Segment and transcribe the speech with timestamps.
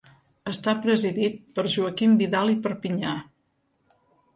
[0.51, 3.17] Està presidit per Joaquim Vidal i Perpinyà.